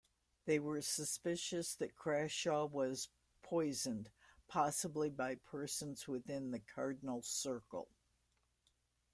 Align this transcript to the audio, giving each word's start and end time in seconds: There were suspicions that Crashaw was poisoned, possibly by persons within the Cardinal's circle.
There 0.45 0.63
were 0.63 0.81
suspicions 0.81 1.75
that 1.75 1.95
Crashaw 1.95 2.65
was 2.71 3.09
poisoned, 3.43 4.09
possibly 4.47 5.11
by 5.11 5.35
persons 5.35 6.07
within 6.07 6.49
the 6.49 6.59
Cardinal's 6.59 7.27
circle. 7.27 7.87